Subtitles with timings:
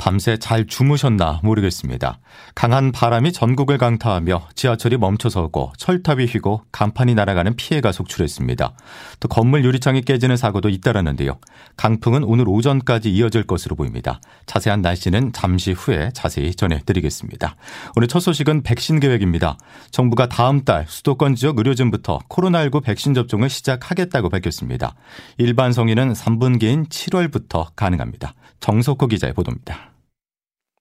[0.00, 2.20] 밤새 잘 주무셨나 모르겠습니다.
[2.54, 8.72] 강한 바람이 전국을 강타하며 지하철이 멈춰서고 철탑이 휘고 간판이 날아가는 피해가 속출했습니다.
[9.20, 11.38] 또 건물 유리창이 깨지는 사고도 잇따랐는데요.
[11.76, 14.22] 강풍은 오늘 오전까지 이어질 것으로 보입니다.
[14.46, 17.56] 자세한 날씨는 잠시 후에 자세히 전해드리겠습니다.
[17.94, 19.58] 오늘 첫 소식은 백신 계획입니다.
[19.90, 24.94] 정부가 다음 달 수도권 지역 의료진부터 코로나19 백신 접종을 시작하겠다고 밝혔습니다.
[25.36, 28.32] 일반 성인은 3분기인 7월부터 가능합니다.
[28.60, 29.89] 정석호 기자의 보도입니다.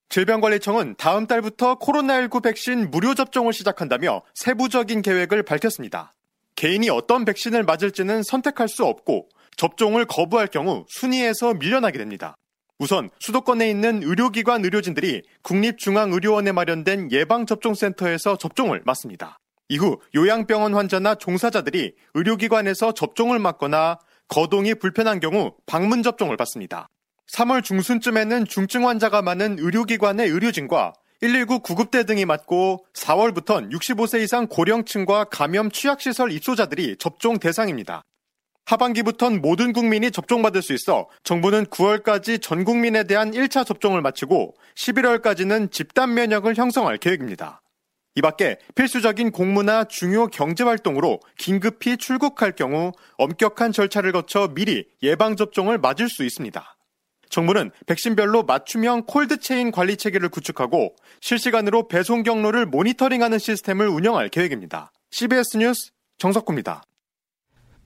[0.09, 6.15] 질병관리청은 다음 달부터 코로나19 백신 무료 접종을 시작한다며 세부적인 계획을 밝혔습니다.
[6.55, 12.35] 개인이 어떤 백신을 맞을지는 선택할 수 없고 접종을 거부할 경우 순위에서 밀려나게 됩니다.
[12.79, 19.37] 우선 수도권에 있는 의료기관 의료진들이 국립중앙의료원에 마련된 예방접종센터에서 접종을 맞습니다.
[19.67, 26.87] 이후 요양병원 환자나 종사자들이 의료기관에서 접종을 맞거나 거동이 불편한 경우 방문 접종을 받습니다.
[27.31, 35.25] 3월 중순쯤에는 중증 환자가 많은 의료기관의 의료진과 119 구급대 등이 맞고 4월부턴 65세 이상 고령층과
[35.25, 38.03] 감염 취약시설 입소자들이 접종 대상입니다.
[38.65, 45.71] 하반기부턴 모든 국민이 접종받을 수 있어 정부는 9월까지 전 국민에 대한 1차 접종을 마치고 11월까지는
[45.71, 47.61] 집단 면역을 형성할 계획입니다.
[48.15, 56.09] 이 밖에 필수적인 공무나 중요 경제활동으로 긴급히 출국할 경우 엄격한 절차를 거쳐 미리 예방접종을 맞을
[56.09, 56.78] 수 있습니다.
[57.29, 64.91] 정부는 백신별로 맞춤형 콜드체인 관리 체계를 구축하고 실시간으로 배송 경로를 모니터링하는 시스템을 운영할 계획입니다.
[65.11, 66.83] CBS 뉴스 정석구입니다.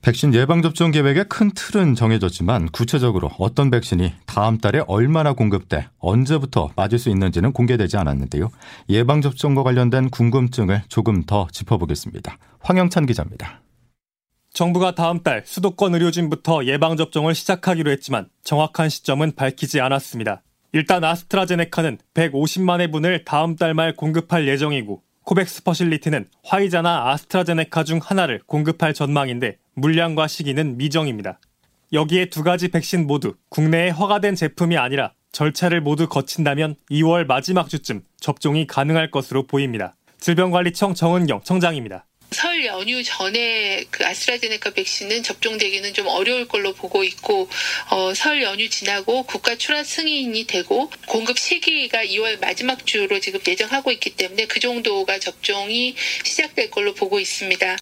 [0.04, 7.00] 백신 예방접종 계획의 큰 틀은 정해졌지만 구체적으로 어떤 백신이 다음 달에 얼마나 공급돼 언제부터 맞을
[7.00, 8.50] 수 있는지는 공개되지 않았는데요.
[8.90, 12.38] 예방접종과 관련된 궁금증을 조금 더 짚어보겠습니다.
[12.60, 13.62] 황영찬 기자입니다.
[14.54, 20.44] 정부가 다음 달 수도권 의료진부터 예방접종을 시작하기로 했지만 정확한 시점은 밝히지 않았습니다.
[20.74, 28.42] 일단 아스트라제네카는 150만 회분을 다음 달 말 공급할 예정이고 코백스 퍼실리티는 화이자나 아스트라제네카 중 하나를
[28.46, 31.40] 공급할 전망인데 물량과 시기는 미정입니다.
[31.92, 38.02] 여기에 두 가지 백신 모두 국내에 허가된 제품이 아니라 절차를 모두 거친다면 2월 마지막 주쯤
[38.20, 39.96] 접종이 가능할 것으로 보입니다.
[40.20, 42.06] 질병관리청 정은경 청장입니다.
[42.34, 47.48] 설 연휴 전에 그 아스트라제네카 백신은 접종되기는 좀 어려울 걸로 보고 있고
[47.92, 53.92] 어, 설 연휴 지나고 국가 출하 승인이 되고 공급 시기가 2월 마지막 주로 지금 예정하고
[53.92, 57.78] 있기 때문에 그 정도가 접종이 시작될 걸로 보고 있습니다.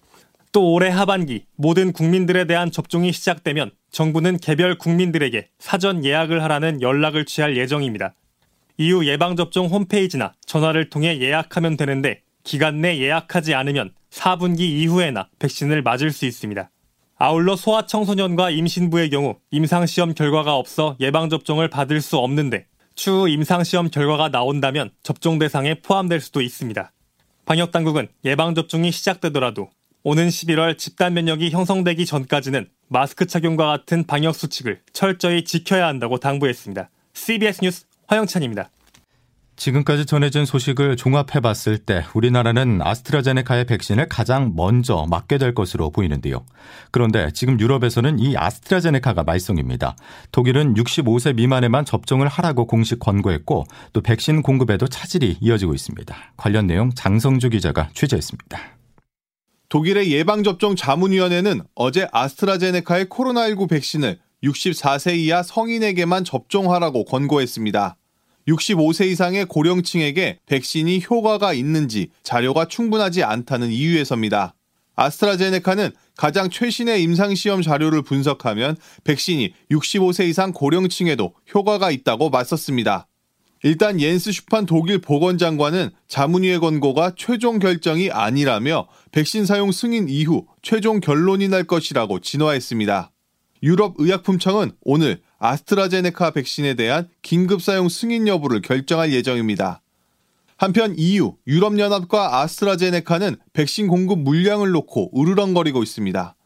[0.52, 7.24] 또 올해 하반기 모든 국민들에 대한 접종이 시작되면 정부는 개별 국민들에게 사전 예약을 하라는 연락을
[7.24, 8.14] 취할 예정입니다.
[8.76, 16.12] 이후 예방접종 홈페이지나 전화를 통해 예약하면 되는데 기간 내 예약하지 않으면 4분기 이후에나 백신을 맞을
[16.12, 16.70] 수 있습니다.
[17.16, 24.90] 아울러 소아청소년과 임신부의 경우 임상시험 결과가 없어 예방접종을 받을 수 없는데 추후 임상시험 결과가 나온다면
[25.02, 26.92] 접종 대상에 포함될 수도 있습니다.
[27.44, 29.70] 방역당국은 예방접종이 시작되더라도
[30.04, 36.90] 오는 11월 집단 면역이 형성되기 전까지는 마스크 착용과 같은 방역 수칙을 철저히 지켜야 한다고 당부했습니다.
[37.14, 38.70] CBS 뉴스 화영찬입니다.
[39.56, 46.44] 지금까지 전해진 소식을 종합해 봤을 때 우리나라는 아스트라제네카의 백신을 가장 먼저 맞게 될 것으로 보이는데요.
[46.90, 49.96] 그런데 지금 유럽에서는 이 아스트라제네카가 말썽입니다.
[50.32, 56.16] 독일은 65세 미만에만 접종을 하라고 공식 권고했고 또 백신 공급에도 차질이 이어지고 있습니다.
[56.36, 58.58] 관련 내용 장성주 기자가 취재했습니다.
[59.68, 67.96] 독일의 예방접종 자문위원회는 어제 아스트라제네카의 코로나19 백신을 64세 이하 성인에게만 접종하라고 권고했습니다.
[68.48, 74.54] 65세 이상의 고령층에게 백신이 효과가 있는지 자료가 충분하지 않다는 이유에서입니다.
[74.94, 83.08] 아스트라제네카는 가장 최신의 임상시험 자료를 분석하면 백신이 65세 이상 고령층에도 효과가 있다고 맞섰습니다.
[83.64, 90.98] 일단 옌스 슈판 독일 보건장관은 자문위의 권고가 최종 결정이 아니라며 백신 사용 승인 이후 최종
[90.98, 93.12] 결론이 날 것이라고 진화했습니다.
[93.62, 99.82] 유럽의약품청은 오늘 아스트라제네카 백신에 대한 긴급 사용 승인 여부를 결정할 예정입니다.
[100.56, 106.36] 한편 EU, 유럽연합과 아스트라제네카는 백신 공급 물량을 놓고 으르렁거리고 있습니다.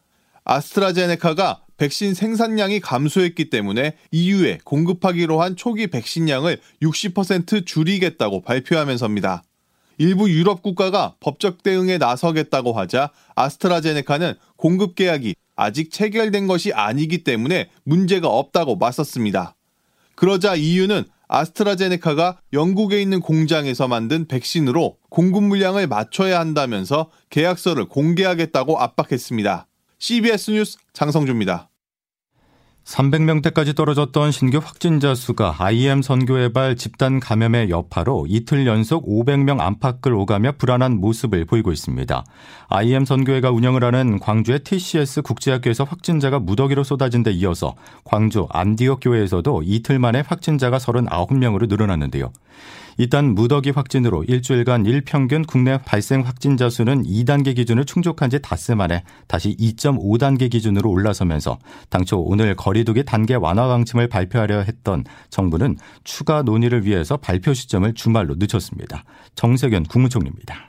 [0.45, 9.43] 아스트라제네카가 백신 생산량이 감소했기 때문에 EU에 공급하기로 한 초기 백신량을 60% 줄이겠다고 발표하면서입니다.
[9.99, 17.69] 일부 유럽 국가가 법적 대응에 나서겠다고 하자 아스트라제네카는 공급 계약이 아직 체결된 것이 아니기 때문에
[17.83, 19.55] 문제가 없다고 맞섰습니다.
[20.15, 29.67] 그러자 EU는 아스트라제네카가 영국에 있는 공장에서 만든 백신으로 공급 물량을 맞춰야 한다면서 계약서를 공개하겠다고 압박했습니다.
[29.99, 31.69] CBS 뉴스 장성주입니다.
[32.87, 40.53] 300명대까지 떨어졌던 신규 확진자 수가 IM 선교회발 집단 감염의 여파로 이틀 연속 500명 안팎을 오가며
[40.57, 42.23] 불안한 모습을 보이고 있습니다.
[42.69, 47.75] IM 선교회가 운영을 하는 광주의 TCS 국제학교에서 확진자가 무더기로 쏟아진 데 이어서
[48.05, 52.31] 광주 안디옥 교회에서도 이틀 만에 확진자가 39명으로 늘어났는데요.
[52.97, 59.03] 일단 무더기 확진으로 일주일간 일평균 국내 발생 확진자 수는 2단계 기준을 충족한 지 닷새 만에
[59.27, 61.59] 다시 2.5단계 기준으로 올라서면서
[61.89, 68.33] 당초 오늘 거리두기 단계 완화 방침을 발표하려 했던 정부는 추가 논의를 위해서 발표 시점을 주말로
[68.35, 69.03] 늦췄습니다.
[69.35, 70.67] 정세균 국무총리입니다.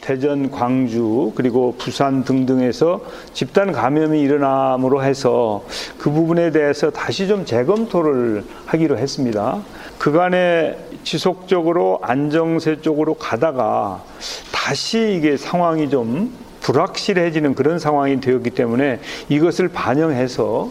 [0.00, 5.64] 대전, 광주, 그리고 부산 등등에서 집단 감염이 일어남으로 해서
[5.96, 9.62] 그 부분에 대해서 다시 좀 재검토를 하기로 했습니다.
[10.02, 14.02] 그간에 지속적으로 안정세 쪽으로 가다가
[14.50, 20.70] 다시 이게 상황이 좀 불확실해지는 그런 상황이 되었기 때문에 이것을 반영해서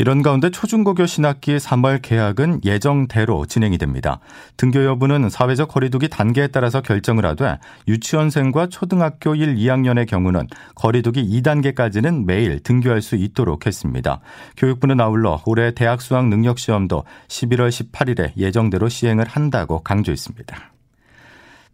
[0.00, 4.18] 이런 가운데 초중고교 신학기 3월 개학은 예정대로 진행이 됩니다.
[4.56, 12.24] 등교 여부는 사회적 거리두기 단계에 따라서 결정을 하되 유치원생과 초등학교 1, 2학년의 경우는 거리두기 2단계까지는
[12.24, 14.20] 매일 등교할 수 있도록 했습니다.
[14.56, 20.79] 교육부는 아울러 올해 대학 수학 능력 시험도 11월 18일에 예정대로 시행을 한다고 강조했습니다.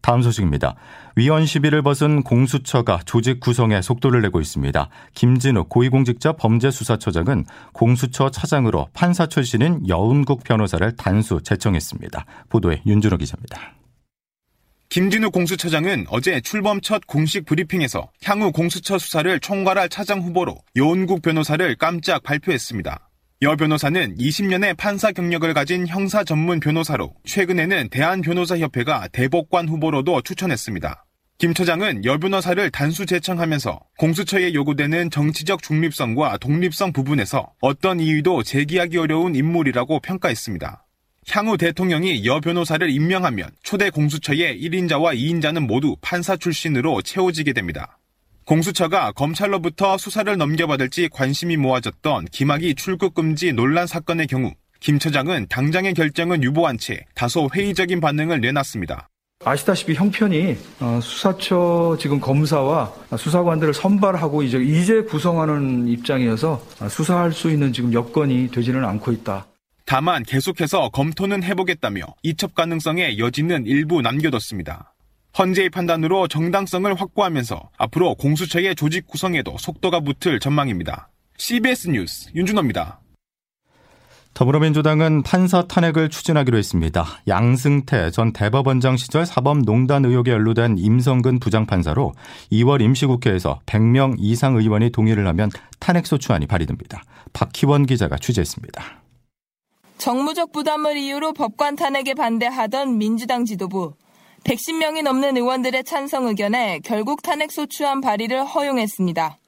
[0.07, 0.77] 다음 소식입니다.
[1.17, 4.89] 위헌 시비를 벗은 공수처가 조직 구성에 속도를 내고 있습니다.
[5.15, 12.25] 김진욱 고위공직자 범죄수사처장은 공수처 차장으로 판사 출신인 여운국 변호사를 단수 제청했습니다.
[12.49, 13.75] 보도에 윤준호 기자입니다.
[14.91, 21.75] 김진욱 공수처장은 어제 출범 첫 공식 브리핑에서 향후 공수처 수사를 총괄할 차장 후보로 여운국 변호사를
[21.75, 23.06] 깜짝 발표했습니다.
[23.43, 31.05] 여 변호사는 20년의 판사 경력을 가진 형사 전문 변호사로 최근에는 대한변호사협회가 대법관 후보로도 추천했습니다.
[31.37, 38.97] 김 처장은 여 변호사를 단수 제청하면서 공수처에 요구되는 정치적 중립성과 독립성 부분에서 어떤 이유도 제기하기
[38.97, 40.87] 어려운 인물이라고 평가했습니다.
[41.29, 47.96] 향후 대통령이 여 변호사를 임명하면 초대 공수처의 1인자와 2인자는 모두 판사 출신으로 채워지게 됩니다.
[48.47, 55.95] 공수처가 검찰로부터 수사를 넘겨받을지 관심이 모아졌던 김학의 출국 금지 논란 사건의 경우 김 처장은 당장의
[55.95, 59.09] 결정은 유보한 채 다소 회의적인 반응을 내놨습니다.
[59.45, 67.73] 아시다시피 형편이 어, 수사처 지금 검사와 수사관들을 선발하고 이제 이제 구성하는 입장이어서 수사할 수 있는
[67.73, 69.47] 지금 여건이 되지는 않고 있다.
[69.85, 74.95] 다만 계속해서 검토는 해보겠다며 이첩 가능성의 여지는 일부 남겨뒀습니다.
[75.39, 81.09] 헌재의 판단으로 정당성을 확보하면서 앞으로 공수처의 조직 구성에도 속도가 붙을 전망입니다.
[81.37, 83.01] CBS 뉴스 윤준호입니다.
[84.33, 87.07] 더불어민주당은 판사 탄핵을 추진하기로 했습니다.
[87.27, 92.13] 양승태 전 대법원장 시절 사법농단 의혹에 연루된 임성근 부장판사로
[92.53, 95.51] 2월 임시국회에서 100명 이상 의원이 동의를 하면
[95.81, 97.03] 탄핵소추안이 발의됩니다.
[97.33, 98.83] 박희원 기자가 취재했습니다.
[99.97, 103.95] 정무적 부담을 이유로 법관 탄핵에 반대하던 민주당 지도부.
[104.47, 109.39] 110명이 넘는 의원들의 찬성 의견에 결국 탄핵소추안 발의를 허용했습니다.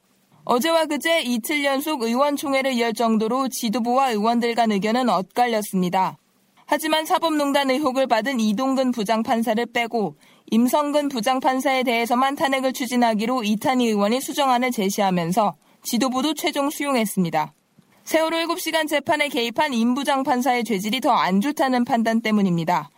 [0.45, 6.19] 어제와 그제 이틀 연속 의원총회를 열 정도로 지도부와 의원들 간 의견은 엇갈렸습니다.
[6.67, 10.17] 하지만 사법농단 의혹을 받은 이동근 부장판사를 빼고
[10.51, 17.55] 임성근 부장판사에 대해서만 탄핵을 추진하기로 이탄희 의원이 수정안을 제시하면서 지도부도 최종 수용했습니다.
[18.03, 22.91] 세월호 7시간 재판에 개입한 임 부장판사의 죄질이 더 안 좋다는 판단 때문입니다.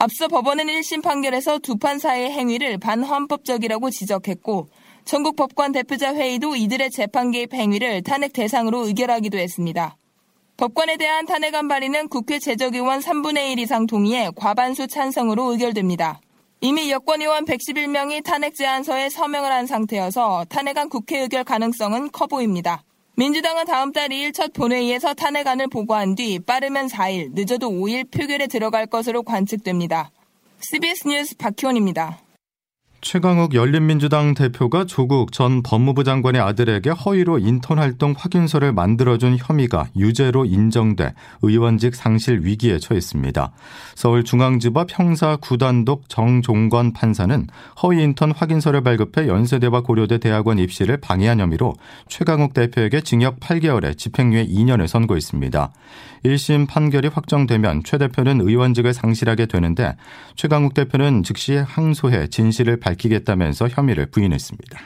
[0.00, 4.68] 앞서 법원은 1심 판결에서 두 판사의 행위를 반헌법적이라고 지적했고
[5.04, 9.96] 전국 법관 대표자 회의도 이들의 재판 개입 행위를 탄핵 대상으로 의결하기도 했습니다.
[10.56, 16.20] 법관에 대한 탄핵안 발의는 국회 재적의원 3분의 1 이상 동의에 과반수 찬성으로 의결됩니다.
[16.60, 22.84] 이미 여권 의원 111명이 탄핵 제안서에 서명을 한 상태여서 탄핵안 국회 의결 가능성은 커 보입니다.
[23.18, 28.86] 민주당은 다음 달 2일 첫 본회의에서 탄핵안을 보고한 뒤 빠르면 4일, 늦어도 5일 표결에 들어갈
[28.86, 30.12] 것으로 관측됩니다.
[30.60, 32.20] CBS 뉴스 박희원입니다.
[33.00, 40.44] 최강욱 열린민주당 대표가 조국 전 법무부 장관의 아들에게 허위로 인턴 활동 확인서를 만들어준 혐의가 유죄로
[40.44, 43.52] 인정돼 의원직 상실 위기에 처했습니다.
[43.94, 47.46] 서울중앙지법 형사구단독 정종건 판사는
[47.84, 51.74] 허위 인턴 확인서를 발급해 연세대와 고려대 대학원 입시를 방해한 혐의로
[52.08, 55.70] 최강욱 대표에게 징역 8개월에 집행유예 2년을 선고했습니다.
[56.24, 59.94] 1심 판결이 확정되면 최 대표는 의원직을 상실하게 되는데
[60.34, 64.80] 최강욱 대표는 즉시 항소해 진실을 밝 히겠다면서 혐의를 부인했습니다.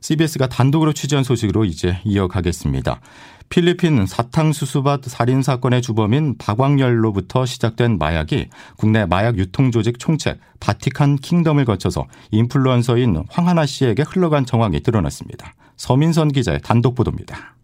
[0.00, 3.00] CBS가 단독으로 취재한 소식으로 이제 이어가겠습니다.
[3.48, 11.64] 필리핀 사탕수수밭 살인 사건의 주범인 박광열로부터 시작된 마약이 국내 마약 유통 조직 총책 바티칸 킹덤을
[11.64, 15.54] 거쳐서 인플루언서인 황하나 씨에게 흘러간 정황이 드러났습니다.
[15.76, 17.54] 서민선 기자의 단독 보도입니다.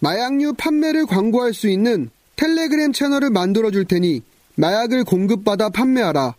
[0.00, 4.22] 마약류 판매를 광고할 수 있는 텔레그램 채널을 만들어 줄 테니
[4.56, 6.34] 마약을 공급받아 판매하라.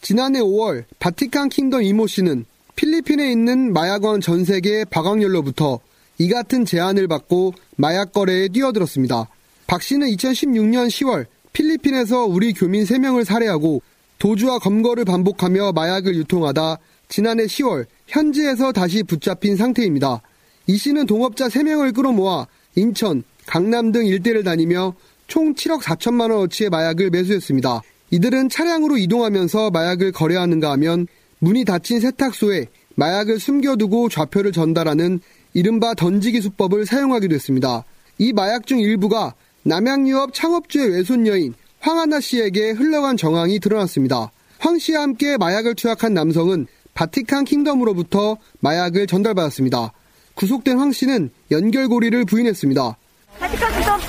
[0.00, 2.44] 지난해 5월 바티칸 킹덤 이모 씨는
[2.76, 5.80] 필리핀에 있는 마약왕 전 세계 박광열로부터
[6.18, 9.28] 이 같은 제안을 받고 마약 거래에 뛰어들었습니다.
[9.66, 13.82] 박 씨는 2016년 10월 필리핀에서 우리 교민 3명을 살해하고
[14.18, 16.78] 도주와 검거를 반복하며 마약을 유통하다
[17.08, 20.22] 지난해 10월 현지에서 다시 붙잡힌 상태입니다.
[20.66, 24.94] 이 씨는 동업자 3명을 끌어모아 인천, 강남 등 일대를 다니며
[25.26, 27.82] 총 7억 4천만 원어치의 마약을 매수했습니다.
[28.10, 31.06] 이들은 차량으로 이동하면서 마약을 거래하는가 하면
[31.40, 35.20] 문이 닫힌 세탁소에 마약을 숨겨두고 좌표를 전달하는
[35.54, 37.84] 이른바 던지기 수법을 사용하기도 했습니다.
[38.18, 44.30] 이 마약 중 일부가 남양유업 창업주의 외손녀인 황하나 씨에게 흘러간 정황이 드러났습니다.
[44.58, 49.92] 황 씨와 함께 마약을 투약한 남성은 바티칸 킹덤으로부터 마약을 전달받았습니다.
[50.34, 52.96] 구속된 황 씨는 연결고리를 부인했습니다.
[53.38, 54.00] 바티칸 킹덤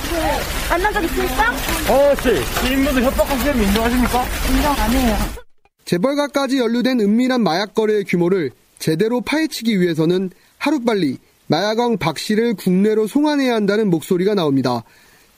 [0.70, 1.69] 만난 적 있습니까?
[1.90, 2.68] 어, 씨.
[2.68, 4.24] 지인분도 협박하시는 인정하십니까?
[4.48, 5.16] 인정 안 해요.
[5.86, 10.30] 재벌가까지 연루된 은밀한 마약 거래의 규모를 제대로 파헤치기 위해서는
[10.60, 11.18] 하루빨리
[11.48, 14.84] 마약왕 박 씨를 국내로 송환해야 한다는 목소리가 나옵니다.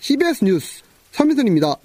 [0.01, 0.81] CBS 뉴스
[1.13, 1.75] 서민선입니다.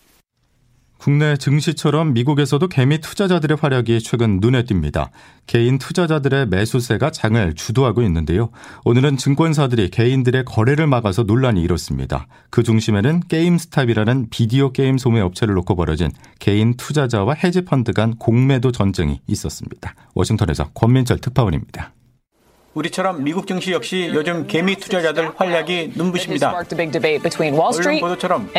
[0.98, 5.10] 국내 증시처럼 미국에서도 개미 투자자들의 활약이 최근 눈에 띕니다.
[5.46, 8.50] 개인 투자자들의 매수세가 장을 주도하고 있는데요.
[8.84, 12.26] 오늘은 증권사들이 개인들의 거래를 막아서 논란이 일었습니다.
[12.50, 19.20] 그 중심에는 게임스탑이라는 비디오 게임 소매 업체를 놓고 벌어진 개인 투자자와 헤지펀드 간 공매도 전쟁이
[19.26, 19.94] 있었습니다.
[20.14, 21.92] 워싱턴에서 권민철 특파원입니다.
[22.76, 26.50] 우리처럼 미국 증시 역시 요즘 개미 투자자들 활약이 눈부십니다.
[26.50, 28.50] 언론 보도처럼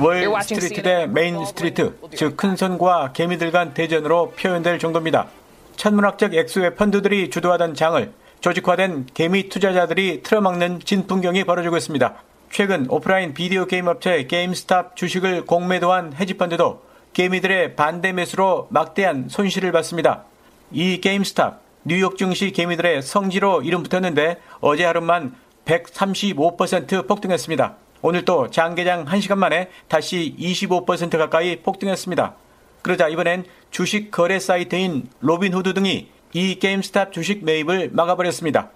[0.00, 5.28] 월 스트리트 대 Main Street, 즉 큰손과 개미들 간 대전으로 표현될 정도입니다.
[5.76, 12.14] 천문학적 액수의 펀드들이 주도하던 장을 조직화된 개미 투자자들이 틀어막는 진풍경이 벌어지고 있습니다.
[12.50, 16.82] 최근 오프라인 비디오 게임 업체 게임스탑 주식을 공매도한 헤지펀드도
[17.12, 20.24] 개미들의 반대 매수로 막대한 손실을 봤습니다.
[20.72, 25.34] 이 게임스탑 뉴욕 증시 개미들의 성지로 이름 붙었는데 어제 하루만
[25.66, 27.74] 135% 폭등했습니다.
[28.00, 32.34] 오늘 또 장 개장 1시간 만에 다시 25% 가까이 폭등했습니다.
[32.80, 38.70] 그러자 이번엔 주식 거래 사이트인 로빈후드 등이 이 게임스탑 주식 매입을 막아버렸습니다.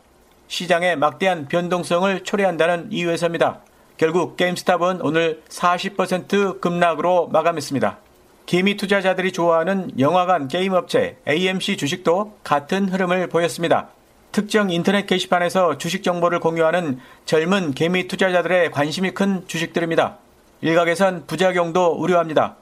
[0.48, 3.60] 시장의 막대한 변동성을 초래한다는 이유에서입니다.
[3.96, 7.98] 결국 게임스탑은 오늘 40% 급락으로 마감했습니다.
[8.48, 13.90] 개미 투자자들이 좋아하는 영화관 게임 업체 AMC 주식도 같은 흐름을 보였습니다.
[14.32, 20.16] 특정 인터넷 게시판에서 주식 정보를 공유하는 젊은 개미 투자자들의 관심이 큰 주식들입니다.
[20.62, 22.56] 일각에선 부작용도 우려합니다.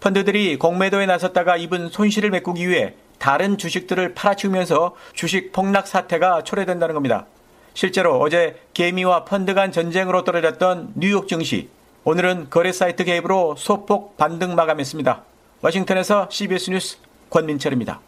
[0.00, 7.24] 펀드들이 공매도에 나섰다가 입은 손실을 메꾸기 위해 다른 주식들을 팔아치우면서 주식 폭락 사태가 초래된다는 겁니다.
[7.72, 11.70] 실제로 어제 개미와 펀드 간 전쟁으로 떨어졌던 뉴욕 증시,
[12.04, 15.29] 오늘은 거래 사이트 개입으로 소폭 반등 마감했습니다.
[15.62, 16.98] 워싱턴에서 CBS 뉴스
[17.28, 18.00] 권민철입니다.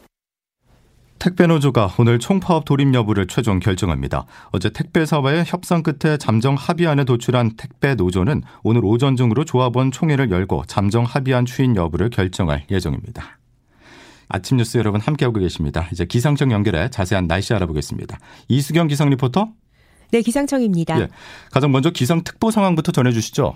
[1.18, 4.24] 택배노조가 오늘 총파업 돌입 여부를 최종 결정합니다.
[4.50, 11.04] 어제 택배사와의 협상 끝에 잠정 합의안을 도출한 택배노조는 오늘 오전 중으로 조합원 총회를 열고 잠정
[11.04, 13.38] 합의안 추인 여부를 결정할 예정입니다.
[14.28, 15.88] 아침 뉴스 여러분 함께하고 계십니다.
[15.92, 18.18] 이제 기상청 연결해 자세한 날씨 알아보겠습니다.
[18.48, 19.50] 이수경 기상 리포터.
[20.10, 21.00] 네, 기상청입니다.
[21.00, 21.08] 예,
[21.52, 23.54] 가장 먼저 기상특보 상황부터 전해주시죠.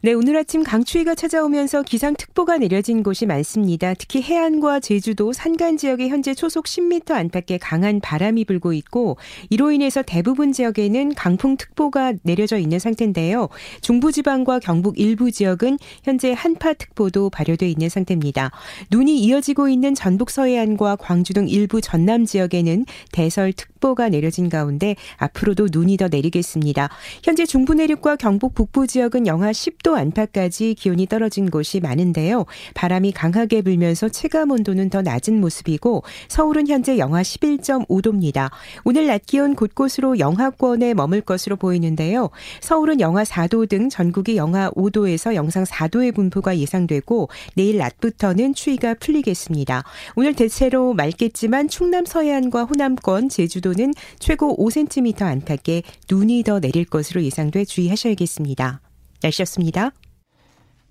[0.00, 3.94] 네, 오늘 아침 강추위가 찾아오면서 기상특보가 내려진 곳이 많습니다.
[3.94, 9.16] 특히 해안과 제주도 산간 지역에 현재 초속 10m 안팎의 강한 바람이 불고 있고
[9.50, 13.48] 이로 인해서 대부분 지역에는 강풍특보가 내려져 있는 상태인데요.
[13.80, 18.52] 중부지방과 경북 일부 지역은 현재 한파특보도 발효돼 있는 상태입니다.
[18.92, 25.96] 눈이 이어지고 있는 전북 서해안과 광주 등 일부 전남 지역에는 대설특보가 내려진 가운데 앞으로도 눈이
[25.96, 26.88] 더 내리겠습니다.
[27.24, 32.44] 현재 중부 내륙과 경북 북부 지역은 영하 10도 10도 안팎까지 기온이 떨어진 곳이 많은데요.
[32.74, 38.50] 바람이 강하게 불면서 체감 온도는 더 낮은 모습이고 서울은 현재 영하 11.5도입니다.
[38.84, 42.30] 오늘 낮 기온 곳곳으로 영하권에 머물 것으로 보이는데요.
[42.60, 49.84] 서울은 영하 4도 등 전국이 영하 5도에서 영상 4도의 분포가 예상되고 내일 낮부터는 추위가 풀리겠습니다.
[50.16, 57.64] 오늘 대체로 맑겠지만 충남 서해안과 호남권, 제주도는 최고 5cm 안팎의 눈이 더 내릴 것으로 예상돼
[57.64, 58.80] 주의하셔야겠습니다.
[59.22, 59.90] 날씨였습니다.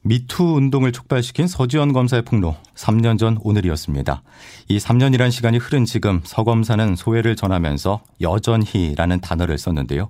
[0.01, 4.22] 미투 운동을 촉발시킨 서지원 검사의 폭로 3년 전 오늘이었습니다.
[4.69, 10.10] 이 3년이란 시간이 흐른 지금 서 검사는 소회를 전하면서 여전히라는 단어를 썼는데요.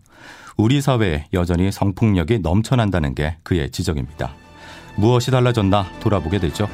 [0.55, 4.35] 우리 사회에 여전히 성폭력이 넘쳐난다는 게 그의 지적입니다.
[4.97, 6.67] 무엇이 달라졌나 돌아보게 되죠.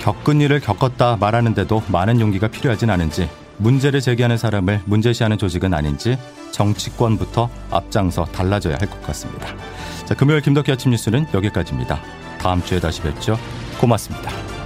[0.00, 6.18] 겪은 일을 겪었다 말하는데도 많은 용기가 필요하진 않은지 문제를 제기하는 사람을 문제시하는 조직은 아닌지
[6.52, 9.48] 정치권부터 앞장서 달라져야 할 것 같습니다.
[10.04, 12.00] 자, 금요일 김덕기 아침 뉴스는 여기까지입니다.
[12.40, 13.38] 다음 주에 다시 뵙죠.
[13.78, 14.59] 고맙습니다.